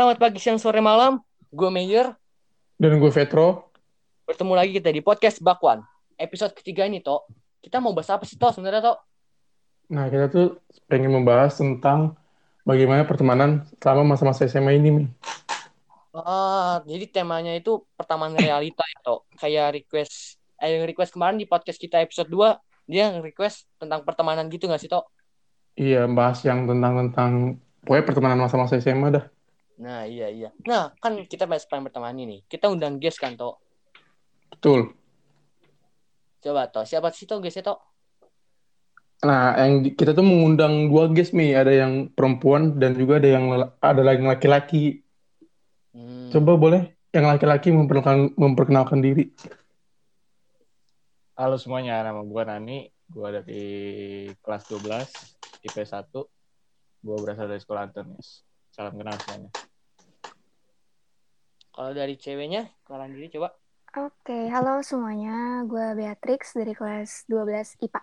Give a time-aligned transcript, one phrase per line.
[0.00, 1.20] Selamat pagi, siang, sore, malam.
[1.52, 2.16] Gue Mayer.
[2.80, 3.68] Dan gue Vetro.
[4.24, 5.84] Bertemu lagi kita di podcast Bakwan.
[6.16, 7.28] Episode ketiga ini, Tok.
[7.60, 8.98] Kita mau bahas apa sih, Tok, sebenarnya, Tok?
[9.92, 10.56] Nah, kita tuh
[10.88, 12.16] pengen membahas tentang
[12.64, 15.04] bagaimana pertemanan selama masa-masa SMA ini, Mi.
[16.16, 19.28] Ah, jadi temanya itu pertemanan realita ya, Tok.
[19.36, 22.56] Kayak request, eh, request kemarin di podcast kita episode 2,
[22.88, 25.04] dia request tentang pertemanan gitu gak sih, Tok?
[25.76, 29.28] Iya, bahas yang tentang tentang pokoknya pertemanan masa-masa SMA dah.
[29.80, 30.52] Nah, iya, iya.
[30.68, 32.44] Nah, kan kita bahas pengen berteman ini.
[32.44, 33.56] Kita undang guest kan, Tok?
[34.52, 34.92] Betul.
[36.44, 36.84] Coba, Tok.
[36.84, 37.80] Siapa sih, Tok, guestnya, Tok?
[39.24, 41.56] Nah, yang di- kita tuh mengundang dua guest, Mi.
[41.56, 43.48] Ada yang perempuan dan juga ada yang
[43.80, 44.84] ada lagi yang laki-laki.
[45.96, 46.28] Hmm.
[46.28, 49.32] Coba boleh yang laki-laki memperkenalkan, memperkenalkan diri.
[51.40, 52.78] Halo semuanya, nama gue Nani.
[53.08, 53.64] Gue dari
[54.44, 55.08] kelas 12,
[55.64, 56.28] IP 1.
[57.00, 58.44] Gue berasal dari sekolah Antonius.
[58.70, 59.69] Salam kenal semuanya.
[61.70, 63.54] Kalau dari ceweknya, kenalan diri, coba.
[63.90, 65.66] Oke, halo semuanya.
[65.66, 68.02] Gue Beatrix dari kelas 12 IPA.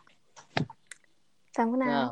[1.55, 1.87] Salam kenal.
[1.87, 2.07] Nah,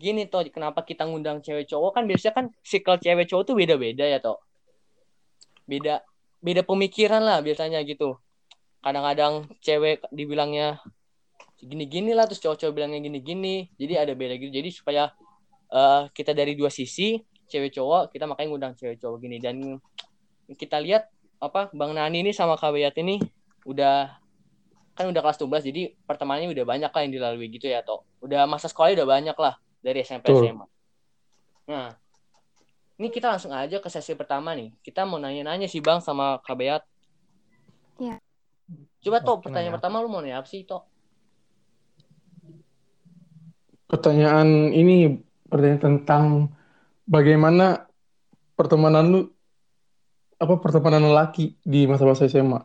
[0.00, 4.08] gini toh, kenapa kita ngundang cewek cowok kan biasanya kan circle cewek cowok tuh beda-beda
[4.08, 4.40] ya toh.
[5.68, 6.00] Beda
[6.40, 8.16] beda pemikiran lah biasanya gitu.
[8.80, 10.80] Kadang-kadang cewek dibilangnya
[11.60, 13.68] gini-gini lah terus cowok-cowok bilangnya gini-gini.
[13.76, 14.52] Jadi ada beda gitu.
[14.56, 15.12] Jadi supaya
[15.68, 19.76] eh, kita dari dua sisi, cewek cowok, kita makanya ngundang cewek cowok gini dan
[20.54, 21.06] kita lihat
[21.38, 23.22] apa Bang Nani ini sama Kak Wiyat ini
[23.64, 24.12] udah
[24.92, 28.44] kan udah kelas 12 jadi pertemanannya udah banyak lah yang dilalui gitu ya toh udah
[28.44, 30.52] masa sekolahnya udah banyak lah dari SMP Betul.
[30.52, 30.66] SMA
[31.70, 31.88] nah
[33.00, 36.56] ini kita langsung aja ke sesi pertama nih kita mau nanya-nanya sih bang sama Kak
[36.58, 36.82] Beat
[38.00, 38.16] Iya.
[39.04, 39.76] coba toh Oke, pertanyaan nanya.
[39.80, 40.84] pertama lu mau nanya apa sih toh
[43.90, 45.18] Pertanyaan ini
[45.50, 46.24] pertanyaan tentang
[47.10, 47.90] bagaimana
[48.54, 49.20] pertemanan lu
[50.40, 52.64] apa pertemanan lelaki di masa-masa SMA.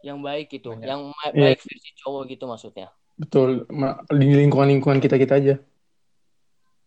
[0.00, 0.86] yang baik gitu Banyak.
[0.86, 1.52] yang Iya.
[1.52, 5.54] baik versi cowok gitu maksudnya Betul, ma- di lingkungan-lingkungan kita-kita aja.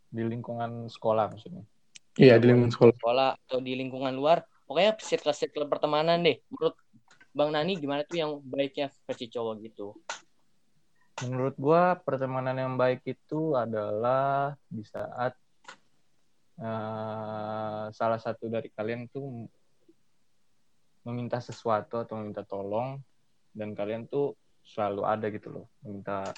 [0.10, 1.62] Di lingkungan sekolah maksudnya.
[2.16, 2.94] Iya, di lingkungan sekolah.
[2.96, 6.74] sekolah atau di lingkungan luar pokoknya circle-circle pertemanan deh menurut
[7.30, 9.94] Bang Nani gimana tuh yang baiknya versi cowok gitu
[11.22, 15.38] Menurut gue, pertemanan yang baik itu adalah di saat
[16.60, 19.48] eh, salah satu dari kalian tuh
[21.04, 23.02] meminta sesuatu atau meminta tolong
[23.52, 24.34] dan kalian tuh
[24.64, 26.34] selalu ada gitu loh meminta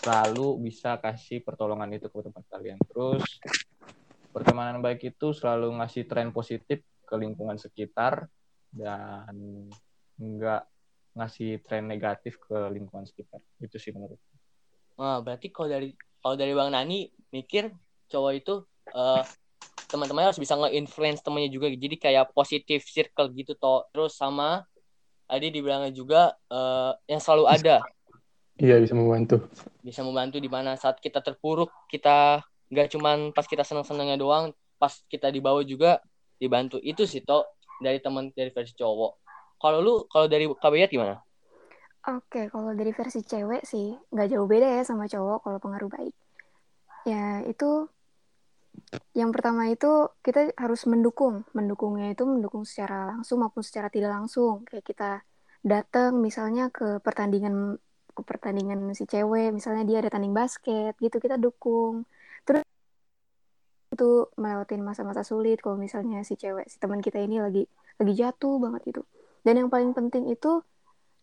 [0.00, 2.78] selalu bisa kasih pertolongan itu ke tempat kalian.
[2.88, 3.24] Terus
[4.32, 8.24] pertemanan baik itu selalu ngasih tren positif ke lingkungan sekitar
[8.72, 9.34] dan
[10.16, 10.64] enggak
[11.12, 13.42] ngasih tren negatif ke lingkungan sekitar.
[13.60, 14.16] Itu sih menurut
[14.96, 17.72] Wah, berarti kalau dari kalau dari Bang Nani mikir
[18.08, 18.54] cowok itu
[18.92, 19.24] eh
[19.90, 23.84] teman-temannya harus bisa nge-influence temannya juga jadi kayak positive circle gitu toh.
[23.90, 24.64] Terus sama
[25.26, 27.76] tadi dibilangnya juga eh yang selalu ada
[28.60, 29.40] Iya, bisa membantu.
[29.80, 34.92] bisa membantu di mana saat kita terpuruk kita nggak cuman pas kita senang-senangnya doang, pas
[35.08, 35.98] kita di bawah juga
[36.36, 36.76] dibantu.
[36.84, 37.48] Itu sih toh
[37.80, 39.12] dari teman dari versi cowok.
[39.60, 41.16] Kalau lu kalau dari KBR gimana?
[42.08, 46.14] Oke, kalau dari versi cewek sih nggak jauh beda ya sama cowok kalau pengaruh baik.
[47.08, 47.88] Ya itu
[49.10, 51.42] yang pertama itu kita harus mendukung.
[51.56, 54.62] Mendukungnya itu mendukung secara langsung maupun secara tidak langsung.
[54.68, 55.10] Kayak kita
[55.60, 57.76] datang misalnya ke pertandingan
[58.10, 62.06] ke pertandingan si cewek, misalnya dia ada tanding basket gitu kita dukung.
[62.46, 62.62] Terus
[63.90, 67.66] itu melewatin masa-masa sulit kalau misalnya si cewek si teman kita ini lagi
[67.98, 69.02] lagi jatuh banget gitu.
[69.42, 70.62] Dan yang paling penting itu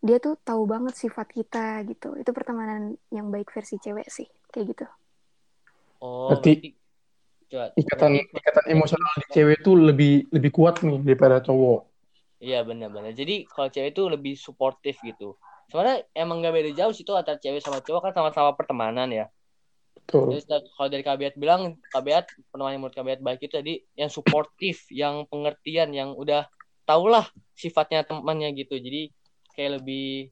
[0.03, 2.14] dia tuh tahu banget sifat kita gitu.
[2.19, 4.85] Itu pertemanan yang baik versi cewek sih, kayak gitu.
[5.97, 6.69] Oh, Berarti- berarti
[7.47, 11.80] coba, Ikatan ikatan emosional di cewek tuh lebih lebih kuat nih daripada cowok.
[12.38, 13.18] Iya benar-benar.
[13.18, 15.38] Jadi kalau cewek itu lebih suportif gitu.
[15.68, 19.25] Sebenarnya emang gak beda jauh sih tuh antara cewek sama cowok kan sama-sama pertemanan ya.
[19.97, 20.38] Betul.
[20.38, 24.88] Jadi kalau dari KBR bilang, KBR pertemanan yang menurut KBR baik itu tadi yang suportif,
[24.94, 26.47] yang pengertian, yang udah
[26.88, 27.28] tahulah
[27.58, 28.79] sifatnya temannya gitu.
[28.79, 29.11] Jadi
[29.58, 30.32] kayak lebih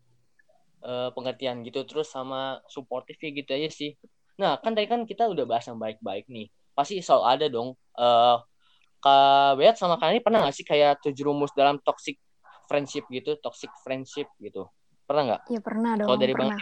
[0.85, 1.83] eh, pengertian gitu.
[1.83, 3.91] Terus sama suportif ya gitu aja sih.
[4.39, 6.47] Nah kan tadi kan kita udah bahas yang baik-baik nih.
[6.75, 7.69] Pasti selalu ada dong.
[7.95, 8.37] eh
[8.99, 12.17] Kak Beat sama Kak ini pernah gak sih kayak terjerumus dalam toxic
[12.65, 14.65] friendship gitu, toxic friendship gitu?
[15.05, 15.41] Pernah nggak?
[15.53, 16.61] Ya pernah dong, Kalau dari Bang pernah.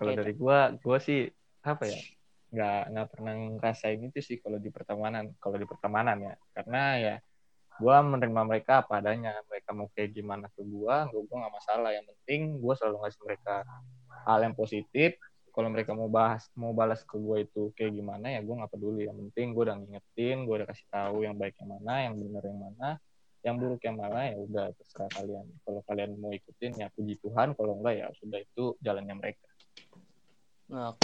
[0.00, 0.20] kalau Oke.
[0.24, 1.28] dari gua gua sih
[1.60, 2.00] apa ya
[2.56, 7.14] nggak nggak pernah ngerasain itu sih kalau di pertemanan kalau di pertemanan ya karena ya
[7.76, 11.90] gua menerima mereka apa adanya mereka mau kayak gimana ke gua gua gua nggak masalah
[11.92, 13.54] yang penting gua selalu ngasih mereka
[14.24, 18.40] hal yang positif kalau mereka mau bahas mau balas ke gue itu kayak gimana ya
[18.40, 21.70] gue nggak peduli yang penting gue udah ngingetin gue udah kasih tahu yang baik yang
[21.74, 22.88] mana yang benar yang mana
[23.40, 27.56] yang buruk yang mana ya udah terserah kalian kalau kalian mau ikutin ya puji Tuhan
[27.56, 29.50] kalau enggak ya sudah itu jalannya mereka
[30.70, 30.94] Nah,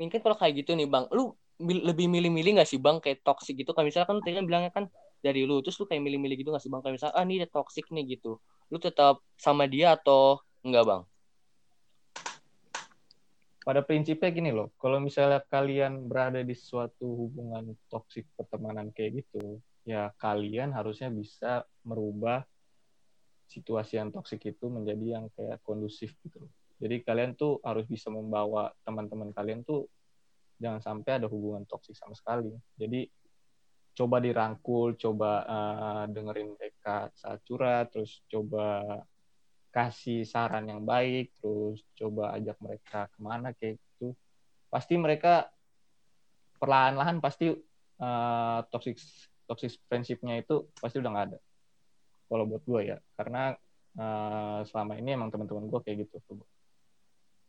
[0.00, 3.76] mungkin kalau kayak gitu nih bang, lu lebih milih-milih nggak sih bang kayak toxic gitu?
[3.76, 4.84] Kayak misalkan tadi kan bilangnya kan
[5.20, 6.80] dari lu, terus lu kayak milih-milih gitu nggak sih bang?
[6.80, 8.40] Kayak misalnya, ah ini toxic nih gitu.
[8.72, 11.02] Lu tetap sama dia atau enggak bang?
[13.64, 19.58] Pada prinsipnya gini loh kalau misalnya kalian berada di suatu hubungan toksik pertemanan kayak gitu
[19.88, 22.44] ya kalian harusnya bisa merubah
[23.48, 26.44] situasi yang toksik itu menjadi yang kayak kondusif gitu
[26.76, 29.88] jadi kalian tuh harus bisa membawa teman-teman kalian tuh
[30.58, 32.50] jangan sampai ada hubungan toksik sama sekali.
[32.78, 33.06] Jadi
[33.94, 38.82] coba dirangkul coba uh, dengerin mereka saat curhat terus coba
[39.74, 44.14] kasih saran yang baik, terus coba ajak mereka ke mana kayak gitu.
[44.70, 45.50] Pasti mereka
[46.62, 47.50] perlahan-lahan pasti
[47.98, 49.02] uh, toxic
[49.50, 51.38] toxic friendship-nya itu pasti udah nggak ada.
[52.30, 53.58] Kalau buat gue ya, karena
[53.98, 56.22] uh, selama ini emang teman-teman gue kayak gitu.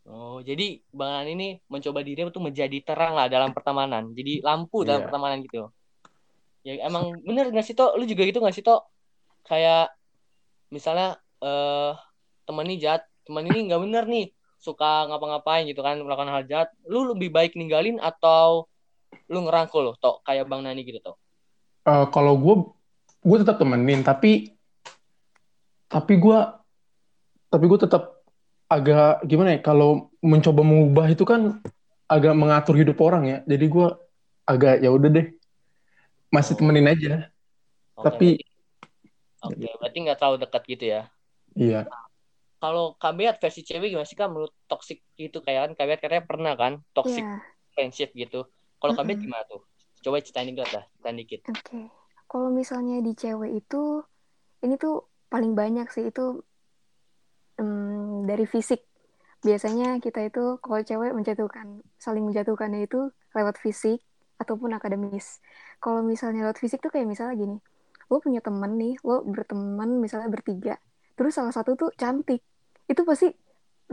[0.06, 4.14] Oh, jadi Bang An ini mencoba diri untuk menjadi terang lah dalam pertemanan.
[4.14, 5.06] Jadi lampu dalam Iya.
[5.10, 5.70] pertemanan gitu.
[6.62, 7.98] Ya emang bener gak sih Tok?
[7.98, 8.86] Lu juga gitu gak sih Tok?
[9.50, 9.94] Kayak
[10.70, 11.94] misalnya eh
[12.46, 14.26] temen ini jahat, temen ini nggak bener nih,
[14.62, 16.70] suka ngapa-ngapain gitu kan, melakukan hal jahat.
[16.86, 18.70] Lu lebih baik ninggalin atau
[19.28, 20.22] lu ngerangkul loh, Tok?
[20.24, 21.18] Kayak Bang Nani gitu, Tok.
[21.86, 22.56] Eh, kalau gue
[23.26, 24.54] gue tetap temenin tapi
[25.86, 26.40] tapi gue
[27.50, 28.22] tapi gue tetap
[28.66, 31.62] agak gimana ya kalau mencoba mengubah itu kan
[32.06, 33.88] agak mengatur hidup orang ya jadi gue
[34.46, 35.28] agak ya udah deh
[36.30, 36.60] masih Oh.
[36.62, 37.30] temenin aja
[37.98, 38.30] Oke, tapi
[39.46, 41.02] Oke, berarti nggak terlalu dekat gitu ya.
[41.54, 41.86] iya
[42.66, 46.54] Kalau Kabeat versi cewek gimana sih kan menurut toxic gitu kayak kan Kabeat katanya pernah
[46.62, 47.42] kan toxic Iya,
[47.76, 48.38] friendship gitu.
[48.82, 49.26] Kalau Kabeat Mm-mm.
[49.26, 49.62] gimana tuh?
[50.04, 51.42] Coba ceritain dikit lah, ceritain dikit.
[51.52, 51.80] oke.
[52.30, 53.78] Kalau misalnya di cewek itu,
[54.66, 54.96] ini tuh
[55.34, 56.22] paling banyak sih itu
[57.60, 58.82] em, dari fisik.
[59.48, 61.68] Biasanya kita itu kalau cewek menjatuhkan,
[62.02, 63.00] saling menjatuhkannya itu
[63.38, 64.00] lewat fisik
[64.42, 65.40] ataupun akademis.
[65.84, 67.58] Kalau misalnya lewat fisik tuh kayak misalnya gini,
[68.12, 70.76] lo punya temen nih, lo berteman misalnya bertiga,
[71.18, 72.42] terus salah satu tuh cantik,
[72.92, 73.26] itu pasti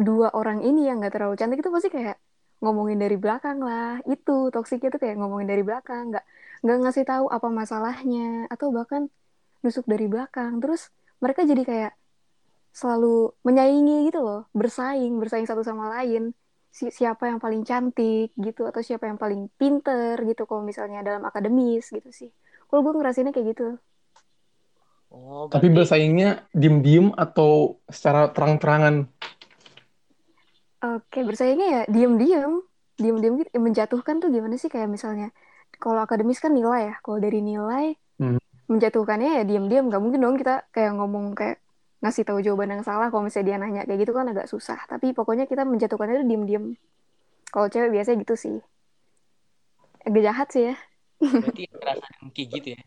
[0.06, 2.17] dua orang ini yang nggak terlalu cantik itu pasti kayak
[2.62, 6.25] ngomongin dari belakang lah, itu toksiknya tuh kayak ngomongin dari belakang, nggak
[6.62, 8.21] nggak ngasih tahu apa masalahnya
[8.53, 9.03] atau bahkan
[9.65, 10.83] nusuk dari belakang, terus
[11.23, 11.93] mereka jadi kayak
[12.81, 13.06] selalu
[13.47, 16.23] menyaingi gitu loh, bersaing, bersaing satu sama lain.
[16.79, 21.23] Si- siapa yang paling cantik gitu atau siapa yang paling pinter gitu kalau misalnya dalam
[21.29, 22.31] akademis gitu sih.
[22.69, 23.65] Kalau gue ngerasainnya kayak gitu.
[25.12, 27.50] Oh, tapi berarti bersaingnya diem-diem atau
[27.97, 28.94] secara terang-terangan
[30.82, 32.53] Oke, bersaingnya ya diem-diem,
[33.03, 33.50] diem-diem gitu.
[33.67, 35.26] Menjatuhkan tuh gimana sih kayak misalnya
[35.82, 36.94] kalau akademis kan nilai ya.
[37.05, 37.85] Kalau dari nilai
[38.19, 38.38] Hmm.
[38.73, 39.85] menjatuhkannya ya diem-diem.
[39.93, 41.56] Gak mungkin dong kita kayak ngomong kayak
[42.03, 44.79] ngasih tahu jawaban yang salah kalau misalnya dia nanya kayak gitu kan agak susah.
[44.91, 46.65] Tapi pokoknya kita menjatuhkannya itu diem-diem.
[47.53, 48.56] Kalau cewek biasanya gitu sih.
[50.06, 50.75] Agak jahat sih ya.
[51.41, 52.81] berarti rasa dengki gitu ya.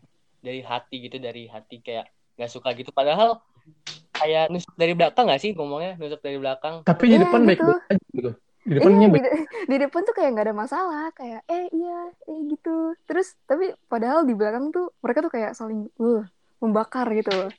[0.44, 2.06] Dari hati gitu, dari hati kayak
[2.36, 2.90] nggak suka gitu.
[2.90, 3.40] Padahal
[4.12, 5.96] kayak nusuk dari belakang nggak sih ngomongnya?
[5.96, 6.74] Nusuk dari belakang.
[6.82, 8.30] tapi di Iya, depan baik-baik aja gitu
[8.66, 9.34] di Iya, depannya di, baik de-
[9.64, 12.76] di depan tuh kayak nggak ada masalah, kayak eh iya, eh gitu.
[13.04, 16.26] Terus tapi padahal di belakang tuh mereka tuh kayak saling uh,
[16.58, 17.50] membakar gitu loh.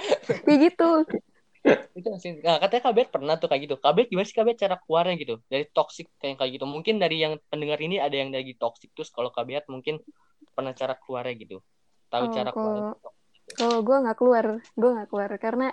[0.48, 0.90] Kayak gitu.
[1.92, 3.76] Itu masih, nah, katanya Kabet pernah tuh kayak gitu.
[3.76, 5.34] Kabet gimana sih Kabet cara keluarnya gitu?
[5.44, 6.64] Dari toxic kayak kayak gitu.
[6.64, 10.00] Mungkin dari yang pendengar ini ada yang lagi toxic terus kalau Kabet mungkin
[10.50, 11.60] pernah cara keluarnya gitu.
[12.08, 13.19] Tahu Oh, cara kalau- keluarnya.
[13.58, 15.68] Kalau gue nggak keluar, gue nggak keluar karena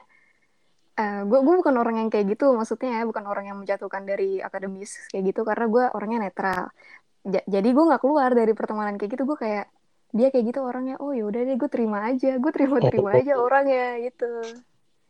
[0.97, 5.13] gue gue bukan orang yang kayak gitu, maksudnya ya bukan orang yang menjatuhkan dari akademis
[5.13, 6.73] kayak gitu karena gue orangnya netral.
[7.21, 9.69] Ja- jadi gue nggak keluar dari pertemanan kayak gitu, gue kayak
[10.15, 13.19] dia kayak gitu orangnya, oh yaudah deh gue terima aja, gue terima terima Oh.
[13.21, 14.31] aja orangnya gitu.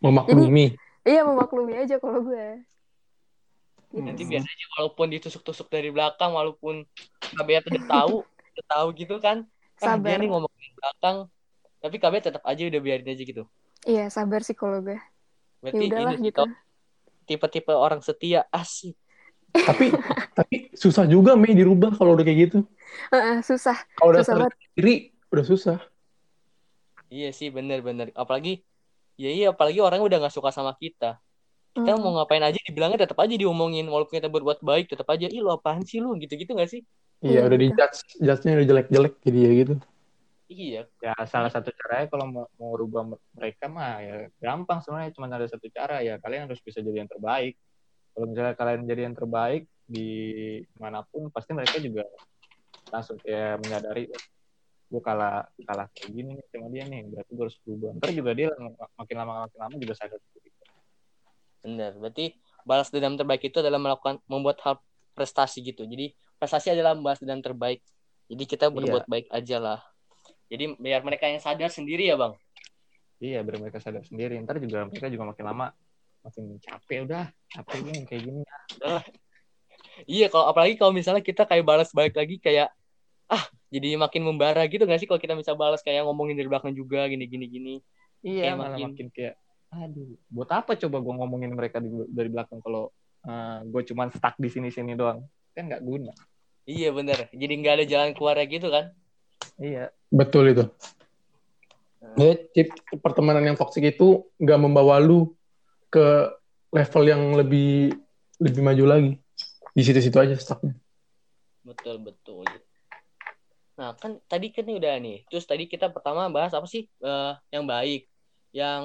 [0.04, 0.76] memaklumi
[1.08, 2.68] Iya memaklumi aja kalau gue.
[3.96, 6.84] Gitu Nanti biasanya walaupun ditusuk-tusuk dari belakang, walaupun
[7.32, 8.16] Kabet udah tahu,
[8.52, 9.48] udah tahu gitu kan.
[9.80, 10.20] Ah, dia Sabar.
[10.20, 11.18] nih ngomong dari belakang.
[11.88, 13.44] Tapi Kabet tetap aja udah biarin aja gitu.
[13.88, 15.00] Iya sabar sih kalau gue.
[15.00, 15.00] Ya
[15.64, 16.44] Berarti udahlah ini gitu.
[17.28, 18.96] tipe-tipe orang setia asik.
[19.58, 19.90] tapi
[20.38, 22.58] tapi susah juga Mei dirubah kalau udah kayak gitu
[23.14, 24.54] Heeh, susah, kalau udah susah banget.
[25.34, 25.78] udah susah
[27.14, 28.08] Iya sih bener-bener.
[28.22, 28.50] Apalagi
[29.24, 31.06] ya iya apalagi orang udah nggak suka sama kita.
[31.76, 32.02] Kita Hmm.
[32.04, 35.50] mau ngapain aja dibilangnya tetap aja diomongin walaupun kita berbuat baik tetap aja ih lo
[35.58, 36.82] apaan sih lu gitu-gitu nggak sih?
[37.26, 37.64] iya Iya, udah gitu.
[37.64, 39.74] di judge judge-nya udah jelek-jelek jadi ya gitu
[40.48, 40.88] Iya.
[41.04, 43.04] ya salah satu caranya kalau mau, mau rubah
[43.36, 47.12] mereka mah ya gampang sebenarnya cuma ada satu cara ya kalian harus bisa jadi yang
[47.12, 47.60] terbaik
[48.16, 50.10] kalau misalnya kalian jadi yang terbaik di
[50.80, 52.08] mana pun pasti mereka juga
[52.88, 54.08] langsung kayak menyadari
[54.88, 58.32] gue kalah kalah kayak gini nih sama dia nih berarti gue harus berubah ntar juga
[58.32, 58.48] dia
[58.96, 60.20] makin lama makin lama juga sadar
[61.68, 62.00] Benar.
[62.00, 62.32] Berarti
[62.64, 64.80] balas dendam terbaik itu adalah melakukan membuat hal
[65.12, 65.84] prestasi gitu.
[65.84, 67.84] Jadi prestasi adalah membalas dendam terbaik.
[68.32, 69.80] Jadi kita berbuat baik aja lah.
[70.48, 72.34] Jadi biar mereka yang sadar sendiri ya bang.
[73.18, 75.68] iya biar mereka sadar sendiri ntar juga mereka juga makin lama
[76.22, 78.42] makin capek udah capek nih kayak gini
[78.78, 79.06] udahlah
[80.06, 82.70] Iya kalau apalagi kalau misalnya kita kayak balas balik lagi kayak
[83.26, 83.42] ah
[83.74, 87.10] jadi makin membara gitu gak sih kalau kita bisa balas kayak ngomongin dari belakang juga
[87.10, 87.76] gini gini gini.
[88.22, 89.34] iya Kayak malah makin- makin kayak
[89.68, 92.94] aduh buat apa coba gue ngomongin mereka di, dari belakang kalau
[93.66, 95.26] gue cuman stuck di sini sini doang
[95.58, 96.14] kan nggak guna
[96.64, 97.32] Iya bener.
[97.34, 98.92] Jadi nggak ada jalan keluarnya gitu kan.
[99.60, 100.66] Iya Betul itu.
[102.18, 105.36] Ya, cip- pertemanan yang toksik itu nggak membawa lu
[105.92, 106.32] ke
[106.72, 107.94] level yang lebih
[108.40, 109.12] lebih maju lagi.
[109.76, 110.74] Di situ-situ aja stucknya.
[111.62, 112.48] Betul betul.
[113.78, 115.28] Nah kan tadi kan udah nih.
[115.30, 118.08] Terus tadi kita pertama bahas apa sih Eh, yang baik,
[118.56, 118.84] yang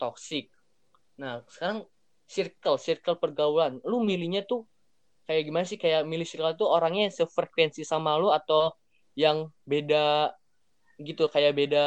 [0.00, 0.50] toksik.
[1.20, 1.86] Nah sekarang
[2.26, 3.78] circle, circle pergaulan.
[3.86, 4.66] Lu milihnya tuh
[5.28, 5.78] kayak gimana sih?
[5.78, 8.74] Kayak milih circle tuh orangnya yang sefrekuensi sama lu atau
[9.18, 10.32] yang beda
[11.00, 11.28] gitu?
[11.28, 11.86] Kayak beda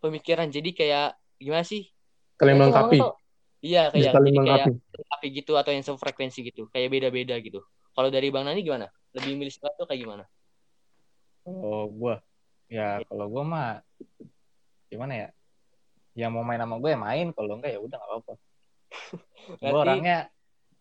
[0.00, 0.48] pemikiran.
[0.48, 1.88] Jadi kayak gimana sih?
[2.36, 2.98] Itu melengkapi.
[3.64, 5.26] Iya kayak Saling jadi kayak melengkapi.
[5.32, 6.68] gitu atau yang sefrekuensi gitu.
[6.70, 7.60] Kayak beda-beda gitu.
[7.96, 8.86] Kalau dari Bang Nani gimana?
[9.16, 10.24] Lebih milih circle tuh kayak gimana?
[11.46, 12.14] kalau gue
[12.66, 13.78] ya kalau gue mah
[14.90, 15.28] gimana ya
[16.18, 18.32] yang mau main sama gue ya main kalau enggak ya udah nggak apa-apa
[19.62, 20.18] gue orangnya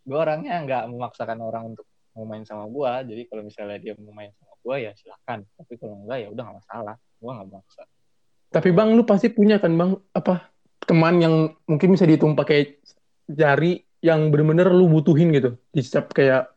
[0.02, 1.86] gue orangnya nggak memaksakan orang untuk
[2.16, 5.74] mau main sama gue jadi kalau misalnya dia mau main sama gue ya silakan tapi
[5.76, 7.84] kalau enggak ya udah nggak masalah gue nggak maksa
[8.46, 10.56] Tapi bang, lu pasti punya kan bang apa
[10.86, 11.36] teman yang
[11.68, 12.80] mungkin bisa dihitung pakai
[13.28, 15.58] jari yang bener-bener lu butuhin gitu.
[15.74, 16.54] Di setiap kayak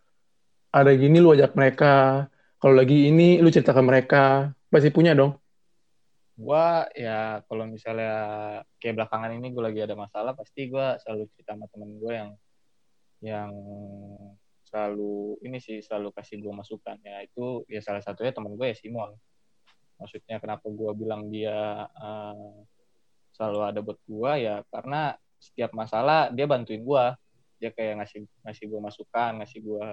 [0.70, 2.28] ada gini lu ajak mereka.
[2.60, 4.52] Kalau lagi ini lu cerita ke mereka.
[4.68, 5.32] Pasti punya dong.
[6.38, 8.14] gue ya kalau misalnya
[8.78, 12.30] kayak belakangan ini gue lagi ada masalah pasti gue selalu cerita sama temen gue yang
[13.18, 13.50] yang
[14.68, 17.00] selalu ini sih selalu kasih gue masukan.
[17.00, 19.16] Ya itu ya salah satunya temen gue ya Simon.
[19.96, 22.52] Maksudnya kenapa gue bilang dia eh,
[23.32, 27.04] selalu ada buat gue ya karena setiap masalah dia bantuin gue
[27.62, 29.88] dia kayak ngasih ngasih gue masukan ngasih gue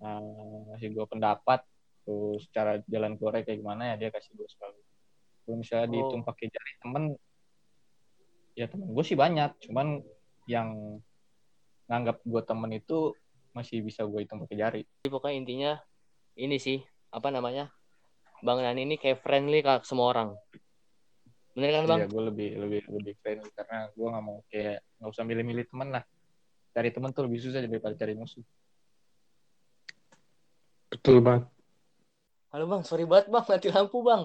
[0.00, 1.60] eh, ngasih gue pendapat.
[2.02, 4.80] Terus cara jalan keluar kayak gimana ya dia kasih gue selalu.
[5.42, 5.92] Kalau misalnya Oh.
[5.92, 7.04] dihitung pakai jari temen
[8.58, 9.50] ya temen gue sih banyak.
[9.68, 10.02] Cuman
[10.50, 10.98] yang
[11.86, 13.12] nganggap gue temen itu
[13.52, 15.72] masih bisa gue hitung pakai jari Jadi pokoknya intinya
[16.40, 16.80] ini sih
[17.12, 17.68] apa namanya
[18.42, 20.34] Bang Nani ini kayak friendly ke semua orang.
[21.54, 21.98] Bener kan bang?
[22.02, 25.88] Iya, gue lebih lebih lebih friendly karena gue nggak mau kayak nggak usah milih-milih temen
[25.94, 26.04] lah.
[26.74, 28.42] Cari temen tuh lebih susah daripada cari musuh.
[30.90, 31.46] Betul banget.
[32.50, 34.22] Halo bang, sorry banget bang mati lampu bang.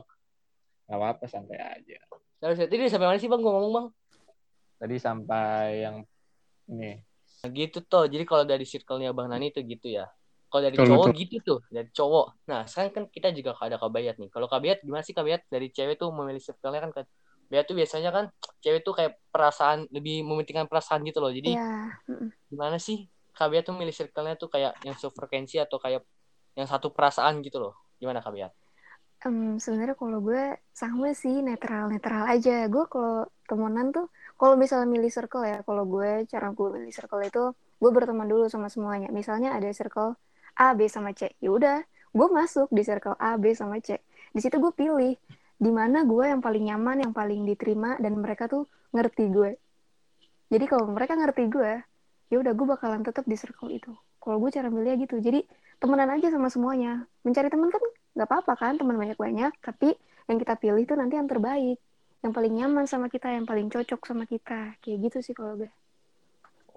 [0.89, 1.99] Gak apa-apa santai aja.
[2.41, 3.39] Terus tadi sampai mana sih bang?
[3.39, 3.87] Gue ngomong bang.
[4.81, 5.95] Tadi sampai yang
[6.73, 6.97] ini
[7.43, 8.09] Nah, gitu tuh.
[8.09, 10.09] Jadi kalau dari circle-nya bang Nani itu gitu ya.
[10.47, 12.47] Kalau dari Betul, cowok gitu tuh, dari cowok.
[12.47, 14.31] Nah sekarang kan kita juga ada kabayat nih.
[14.31, 16.91] Kalau kabayat gimana sih kabayat dari cewek tuh memilih circle-nya kan?
[16.95, 18.25] Kabayat tuh biasanya kan
[18.63, 21.35] cewek tuh kayak perasaan lebih mementingkan perasaan gitu loh.
[21.35, 22.31] Jadi mm-mm.
[22.47, 26.07] gimana sih kabayat tuh milih circle-nya tuh kayak yang sefrekuensi atau kayak
[26.55, 27.75] yang satu perasaan gitu loh.
[27.99, 28.55] Gimana kabayat?
[29.27, 34.85] Em, sebenarnya kalau gue sama sih netral netral aja gue kalau temenan tuh kalau misalnya
[34.85, 39.09] milih circle ya kalau gue cara gue milih circle itu gue berteman dulu sama semuanya.
[39.09, 40.13] Misalnya ada circle
[40.57, 41.33] A B sama C.
[41.41, 41.81] Ya udah
[42.13, 43.97] gue masuk di circle A B sama C.
[44.33, 45.17] Di situ gue pilih
[45.57, 49.57] di mana gue yang paling nyaman yang paling diterima dan mereka tuh ngerti gue.
[50.53, 51.71] Jadi kalau mereka ngerti gue
[52.29, 53.89] ya udah gue bakalan tetap di circle itu.
[54.21, 55.17] Kalau gue cara milihnya gitu.
[55.17, 55.45] Jadi
[55.81, 57.09] temenan aja sama semuanya.
[57.25, 57.81] Mencari teman kan
[58.13, 58.73] nggak apa-apa kan?
[58.77, 59.53] Teman banyak-banyak.
[59.65, 59.97] Tapi
[60.29, 61.81] yang kita pilih tuh nanti yang terbaik
[62.25, 65.69] yang paling nyaman sama kita yang paling cocok sama kita kayak gitu sih kalau gue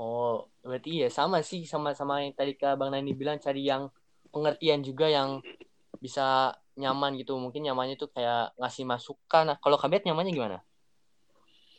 [0.01, 3.93] Oh, berarti ya sama sih sama sama yang tadi Kak Bang Nani bilang cari yang
[4.33, 5.45] pengertian juga yang
[6.01, 7.37] bisa nyaman gitu.
[7.37, 9.53] Mungkin nyamannya tuh kayak ngasih masukan.
[9.53, 10.59] Nah, kalau kabinet nyamannya gimana?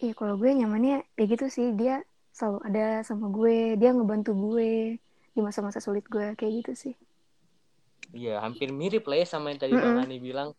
[0.06, 5.02] Iya kalau gue nyamannya ya gitu sih dia selalu ada sama gue dia ngebantu gue
[5.34, 6.94] di masa-masa sulit gue kayak gitu sih
[8.12, 10.04] Iya, hampir mirip lah ya sama yang tadi Bang Mm-mm.
[10.04, 10.50] Nani bilang.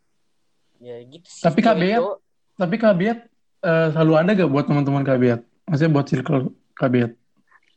[0.80, 1.46] Ya gitu sih.
[1.46, 2.16] Tapi kabinet- cowok.
[2.60, 3.18] Tapi kabiat
[3.66, 5.40] eh, selalu ada gak buat teman-teman kabiat?
[5.68, 6.40] Maksudnya buat circle
[6.80, 7.10] kabiat?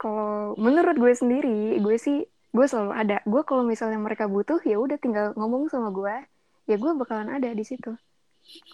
[0.02, 2.18] kalau menurut gue sendiri gue sih
[2.56, 6.16] gue selalu ada gue kalau misalnya mereka butuh ya udah tinggal ngomong sama gue
[6.70, 7.92] ya gue bakalan ada di situ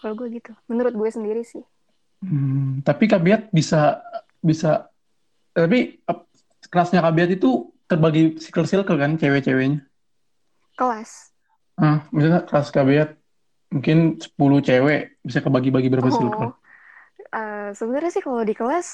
[0.01, 1.63] kalau gue gitu menurut gue sendiri sih
[2.22, 3.98] Hmm, tapi kabiat bisa
[4.50, 4.67] bisa
[5.58, 6.29] tapi ap-
[6.72, 7.48] kerasnya kabiat itu
[7.89, 9.79] terbagi circle-circle kan cewek-ceweknya.
[10.75, 11.31] Kelas.
[11.86, 13.10] Ah, misalnya kelas kabinet
[13.73, 16.49] mungkin 10 cewek bisa kebagi-bagi berapa circle.
[16.49, 16.55] Oh,
[17.33, 18.87] eh, sebenarnya sih kalau di kelas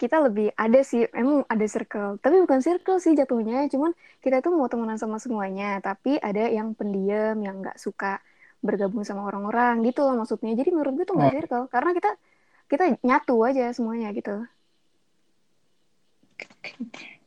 [0.00, 2.18] kita lebih ada sih, emang ada circle.
[2.24, 3.94] Tapi bukan circle sih jatuhnya, cuman
[4.24, 5.78] kita tuh mau temenan sama semuanya.
[5.82, 8.18] Tapi ada yang pendiam, yang nggak suka
[8.66, 10.52] bergabung sama orang-orang gitu loh maksudnya.
[10.58, 11.34] Jadi menurut gue tuh nggak Oh.
[11.36, 12.10] circle, karena kita
[12.70, 14.34] kita nyatu aja semuanya gitu.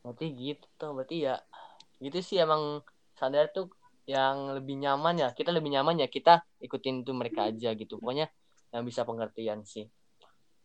[0.04, 1.36] Berarti gitu, berarti ya
[2.04, 2.86] gitu sih emang
[3.20, 3.66] sadar tuh
[4.08, 5.30] yang lebih nyaman ya.
[5.36, 8.00] Kita lebih nyaman ya kita ikutin tuh mereka aja gitu.
[8.00, 8.32] Pokoknya
[8.72, 9.86] yang bisa pengertian sih.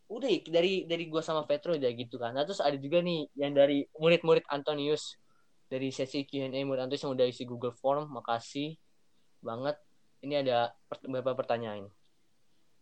[0.07, 2.33] Udah ya, dari dari gua sama Petro udah gitu kan.
[2.33, 5.19] Nah, terus ada juga nih yang dari murid-murid Antonius
[5.67, 8.07] dari sesi Q&A murid Antonius yang udah isi Google Form.
[8.15, 8.79] Makasih
[9.43, 9.77] banget.
[10.23, 10.71] Ini ada
[11.03, 11.91] beberapa pertanyaan.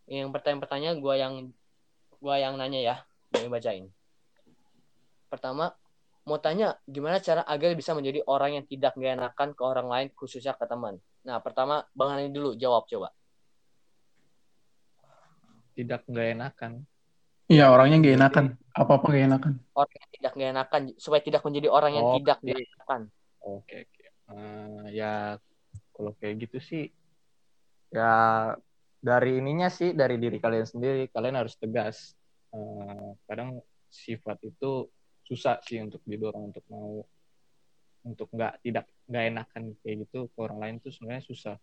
[0.04, 1.34] Yang pertanyaan-pertanyaan gua yang
[2.20, 2.96] gua yang nanya ya,
[3.32, 3.86] gua yang bacain.
[5.30, 5.72] Pertama,
[6.28, 10.08] mau tanya gimana cara agar bisa menjadi orang yang tidak gak enakan ke orang lain
[10.12, 11.00] khususnya ke teman.
[11.24, 13.10] Nah pertama Bang Hani dulu jawab coba.
[15.74, 16.72] Tidak nggak enakan.
[17.50, 18.44] Iya, orangnya nggak enakan.
[18.70, 19.52] Apa-apa nggak enakan.
[19.74, 23.00] Orang yang tidak gak enakan supaya tidak menjadi orang yang Oh, tidak jadi- gak enakan.
[23.40, 24.04] Oke, oke.
[24.30, 25.12] Eh, ya
[25.90, 26.84] kalau kayak gitu sih
[27.90, 28.54] ya
[29.02, 32.14] dari ininya sih dari diri kalian sendiri kalian harus tegas.
[32.54, 33.58] Eh, kadang
[33.90, 34.86] sifat itu
[35.30, 37.06] susah sih untuk didorong untuk mau
[38.02, 41.56] untuk nggak tidak nggak enakan kayak gitu ke orang lain tuh sebenarnya susah.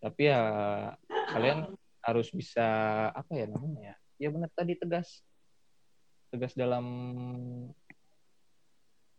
[0.00, 0.40] Tapi ya
[1.36, 2.64] kalian harus bisa
[3.12, 3.96] apa ya namanya ya?
[4.16, 5.20] Ya benar tadi tegas.
[6.32, 6.86] Tegas dalam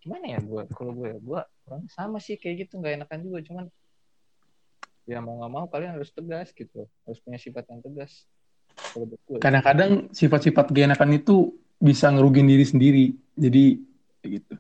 [0.02, 3.42] gimana ya gue kalau gue ya gue orang sama sih kayak gitu nggak enakan juga
[3.42, 3.66] cuman
[5.10, 8.30] ya mau nggak mau kalian harus tegas gitu harus punya sifat yang tegas
[8.94, 13.06] gue Kadang-kadang sifat-sifat gak enakan itu bisa ngerugin diri sendiri.
[13.36, 13.64] Jadi
[14.24, 14.56] kayak gitu.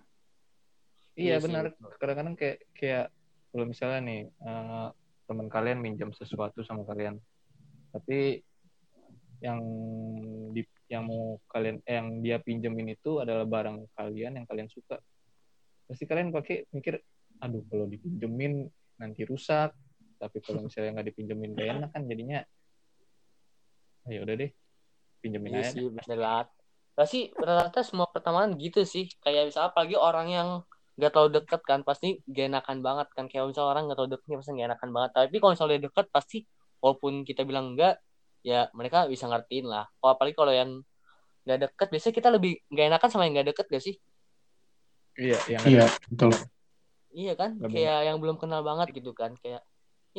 [1.15, 1.63] iya Iya benar.
[1.95, 3.05] kadang-kadang kayak kayak
[3.55, 4.87] kalau misalnya nih eh,
[5.25, 7.17] teman kalian minjam sesuatu sama kalian.
[7.95, 8.43] Tapi
[9.39, 9.59] yang
[10.51, 14.99] di yang mau kalian eh, yang dia pinjemin itu adalah barang kalian yang kalian suka.
[15.87, 16.99] Pasti kalian pakai mikir
[17.39, 18.67] aduh kalau dipinjemin
[18.99, 19.71] nanti rusak.
[20.19, 22.39] Tapi kalau misalnya nggak dipinjemin gak enak kan jadinya.
[24.05, 24.51] Ayo udah deh
[25.25, 25.81] pinjemin Iya aja sih
[26.95, 26.97] banget.
[26.97, 29.11] Pasti rata-rata semua pertemanan gitu sih.
[29.19, 30.49] Kayak misalnya apalagi orang yang
[30.95, 33.25] gak terlalu deket kan pasti gak enakan banget kan.
[33.27, 35.11] Kayak misalnya orang gak terlalu deketnya pasti gak enakan banget.
[35.13, 36.37] Tapi kalau misalnya dia deket pasti
[36.79, 37.99] walaupun kita bilang enggak
[38.45, 39.85] ya mereka bisa ngertiin lah.
[39.99, 40.71] Kalau apalagi kalau yang
[41.45, 43.95] gak deket biasanya kita lebih gak enakan sama yang gak deket gak sih?
[45.15, 46.31] iya yang Iya, betul.
[47.15, 49.63] Iya kan, Nggak kayak yang belum kenal banget gitu kan, kayak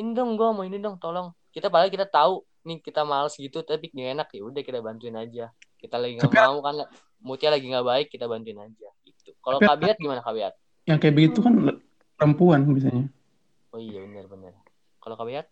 [0.00, 1.36] ini dong gue mau ini dong, tolong.
[1.52, 5.12] Kita padahal kita tahu nih kita males gitu, tapi gak enak ya udah kita bantuin
[5.12, 5.52] aja.
[5.86, 6.74] Kita lagi nggak mau kan,
[7.22, 9.30] moodnya lagi nggak baik, kita bantuin aja gitu.
[9.38, 10.58] Kalau kabiat gimana kabiat?
[10.90, 11.54] Yang kayak begitu kan
[12.18, 13.06] perempuan biasanya.
[13.70, 14.50] Oh iya benar-benar.
[14.98, 15.46] Kalau kabiat?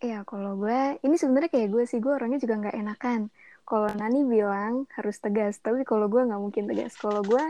[0.00, 3.20] Ya, kalau gue, ini sebenarnya kayak gue sih, gue orangnya juga nggak enakan.
[3.64, 6.96] Kalau Nani bilang harus tegas, tapi kalau gue nggak mungkin tegas.
[6.96, 7.40] Kalau gue,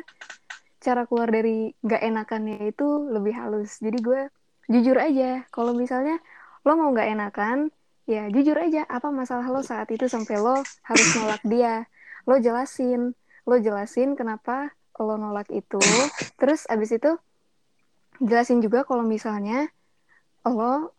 [0.83, 3.79] cara keluar dari nggak enakannya itu lebih halus.
[3.79, 4.31] Jadi gue
[4.71, 5.47] jujur aja.
[5.51, 6.19] Kalau misalnya
[6.67, 7.71] lo mau nggak enakan,
[8.07, 8.83] ya jujur aja.
[8.87, 11.87] Apa masalah lo saat itu sampai lo harus nolak dia?
[12.29, 13.01] Lo jelasin,
[13.49, 15.81] lo jelasin kenapa lo nolak itu.
[16.41, 17.11] Terus abis itu
[18.21, 19.69] jelasin juga kalau misalnya
[20.49, 20.93] lo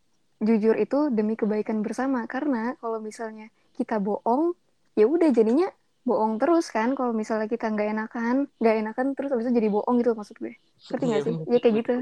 [0.47, 2.25] jujur itu demi kebaikan bersama.
[2.33, 4.53] Karena kalau misalnya kita bohong
[4.99, 5.67] ya udah jadinya
[6.09, 6.89] bohong terus kan.
[6.97, 10.53] Kalau misalnya kita nggak enakan nggak enakan terus habis itu jadi bohong gitu maksud gue.
[10.89, 11.33] Ngerti nggak Iya, sih?
[11.37, 11.47] bener.
[11.53, 11.93] ya kayak gitu.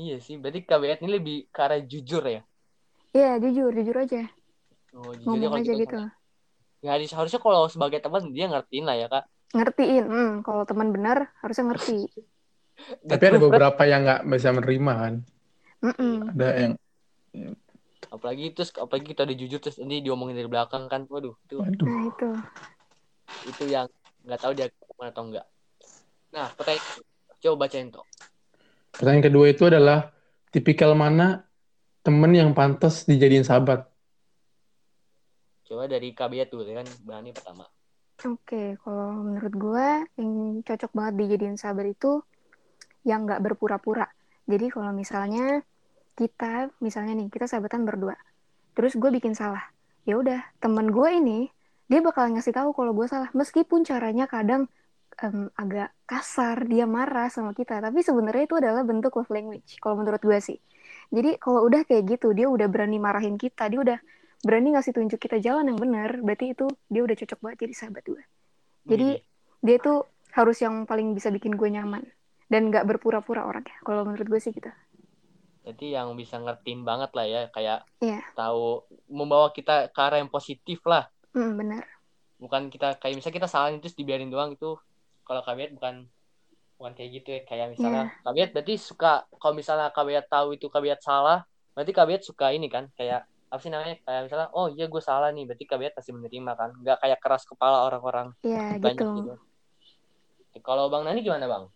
[0.00, 2.40] Iya sih, berarti kabiat ini lebih ke arah jujur ya.
[3.16, 4.20] Iya jujur jujur aja.
[4.94, 5.98] Oh, jujur ngomong kalau aja gitu
[6.84, 9.24] Ya harus- harusnya kalau sebagai teman dia ngertiin lah ya kak.
[9.56, 12.10] ngertiin hmm, kalau teman benar harusnya ngerti
[13.08, 15.14] Tapi ada beberapa yang nggak bisa menerima kan.
[15.80, 16.14] Mm-mm.
[16.34, 16.72] Ada yang,
[18.12, 21.86] apalagi terus apalagi kita udah jujur terus nanti diomongin dari belakang kan, waduh itu waduh.
[21.86, 22.28] nah itu
[23.48, 23.86] itu yang
[24.26, 25.46] nggak tahu dia ke mana atau enggak.
[26.34, 26.84] Nah, pertanyaan
[27.40, 28.04] coba bacain tuh.
[28.90, 30.10] Pertanyaan kedua itu adalah
[30.50, 31.46] tipikal mana
[32.02, 33.93] temen yang pantas dijadiin sahabat?
[35.74, 37.66] Coba dari dulu ya kan, Bani pertama.
[38.22, 39.88] Oke, kalau menurut gue
[40.22, 42.22] yang cocok banget dijadiin sahabat itu
[43.02, 44.06] yang nggak berpura-pura.
[44.46, 45.66] Jadi kalau misalnya
[46.14, 48.14] kita, misalnya nih kita sahabatan berdua,
[48.78, 49.66] terus gue bikin salah,
[50.06, 51.50] ya udah temen gue ini
[51.90, 54.70] dia bakal ngasih tahu kalau gue salah, meskipun caranya kadang
[55.26, 59.82] em, agak kasar, dia marah sama kita, tapi sebenarnya itu adalah bentuk love language.
[59.82, 60.62] Kalau menurut gue sih.
[61.10, 63.98] Jadi kalau udah kayak gitu, dia udah berani marahin kita, dia udah
[64.44, 68.04] berani ngasih tunjuk kita jalan yang benar, berarti itu dia udah cocok banget jadi sahabat
[68.06, 68.22] gue.
[68.84, 69.24] Jadi Wih,
[69.60, 72.04] dia tuh harus yang paling bisa bikin gue nyaman.
[72.44, 74.68] dan nggak berpura-pura orangnya kalau menurut gue sih gitu
[75.64, 78.20] Jadi yang bisa ngertiin banget lah ya, kayak Iya.
[78.36, 81.08] tahu membawa kita ke arah yang positif lah.
[81.32, 81.84] hmm, benar
[82.36, 84.76] Bukan kita kayak misalnya kita salah terus dibiarin doang itu.
[85.24, 86.04] Kalau kabinet bukan
[86.76, 87.40] bukan kayak gitu ya.
[87.48, 92.52] Kayak misalnya kabinet berarti suka kalau misalnya kabinet tahu itu kabinet salah, berarti kabinet suka
[92.52, 93.24] ini kan kayak
[93.54, 96.74] apa sih namanya kayak misalnya oh iya gue salah nih berarti kabinet pasti menerima kan
[96.74, 99.34] nggak kayak keras kepala orang-orang ya banyak gitu gitu.
[100.62, 101.70] Kalau Bang Nani gimana Bang?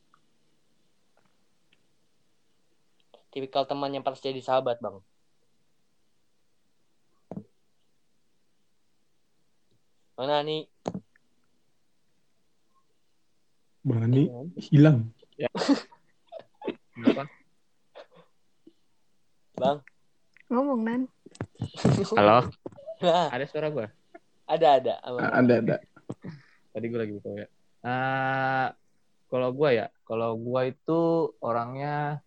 [3.31, 5.03] Tipikal teman yang harus jadi sahabat Bang.
[10.19, 10.67] Bang Nani.
[13.87, 14.27] Bang Andi
[14.71, 15.11] hilang.
[16.95, 17.25] Kenapa?
[19.59, 19.79] Bang.
[20.49, 21.01] ngomong nan
[22.19, 22.51] Halo,
[22.99, 23.87] Nah, ada suara gue?
[24.49, 24.95] ada ada.
[25.05, 25.77] Ada ada.
[26.75, 27.47] Tadi gue lagi buka ya.
[27.87, 28.69] Ah,
[29.31, 31.01] kalau gue ya, kalau gue itu
[31.39, 32.19] orangnya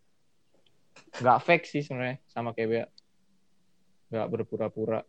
[1.19, 2.87] nggak fake sih sebenarnya sama kayak Bea.
[4.15, 5.01] Nggak berpura-pura.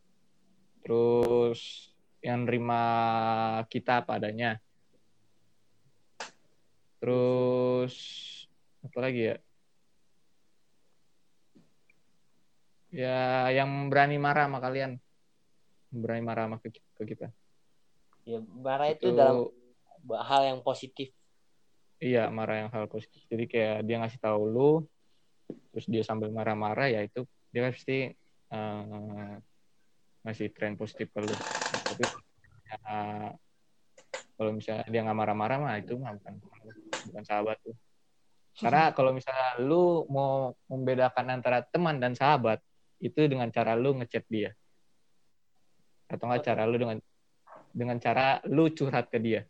[0.83, 2.83] Terus yang nerima
[3.71, 4.59] kita apa adanya.
[6.99, 7.95] Terus
[8.83, 9.37] apa lagi ya?
[12.93, 15.01] Ya, yang berani marah sama kalian.
[15.89, 17.33] Berani marah sama ke, ke kita.
[18.29, 19.49] Ya, marah itu dalam
[20.13, 21.09] hal yang positif.
[21.97, 23.25] Iya, marah yang hal positif.
[23.33, 24.73] Jadi kayak dia ngasih tahu lu,
[25.73, 28.13] terus dia sambil marah-marah, ya itu dia pasti
[28.53, 29.33] eh,
[30.29, 31.33] ngasih tren positif ke lu.
[31.73, 32.05] Tapi
[32.69, 32.79] ya,
[34.37, 36.35] kalau misalnya dia nggak marah-marah mah itu mah bukan
[37.09, 37.77] bukan sahabat tuh.
[38.59, 42.59] Karena kalau misalnya lu mau membedakan antara teman dan sahabat,
[43.03, 44.55] itu dengan cara lu ngechat dia.
[46.07, 46.99] Atau nggak cara lu dengan
[47.75, 49.43] dengan cara lu curhat ke dia.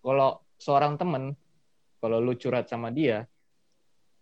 [0.00, 1.36] Kalau seorang temen,
[2.00, 3.28] kalau lu curhat sama dia,